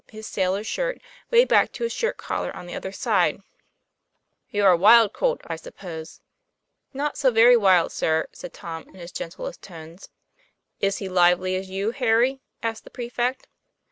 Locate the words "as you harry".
11.55-12.41